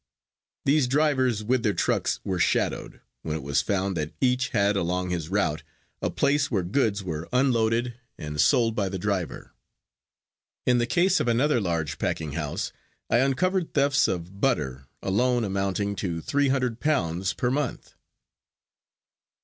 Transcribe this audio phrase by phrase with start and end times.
[0.65, 5.11] These drivers with their trucks were shadowed, when it was found that each had along
[5.11, 5.61] his route
[6.01, 9.53] a place where goods were unloaded and sold by the driver.
[10.65, 12.73] In the case of another large packing house
[13.11, 17.93] I uncovered thefts of butter alone amounting to three hundred pounds per month.